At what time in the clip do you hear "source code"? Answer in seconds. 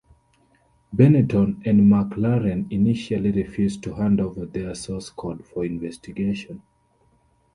4.73-5.45